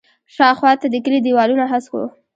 شاوخوا 0.35 0.71
ته 0.81 0.87
د 0.89 0.95
کلي 1.03 1.19
دیوالونه 1.25 1.63
هسک 1.71 1.91
وو. 1.93 2.05